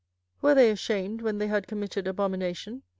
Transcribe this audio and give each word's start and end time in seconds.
24:006:015 0.41 0.41
Were 0.41 0.55
they 0.55 0.71
ashamed 0.71 1.21
when 1.21 1.37
they 1.37 1.45
had 1.45 1.67
committed 1.67 2.07
abomination? 2.07 2.81